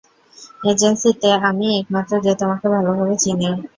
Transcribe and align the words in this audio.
এজেন্সিতে 0.63 1.29
আমিই 1.41 1.77
একমাত্র 1.81 2.13
যে 2.25 2.33
তোমাকে 2.41 2.65
ভালোভাবে 2.75 3.15
চিনি। 3.23 3.49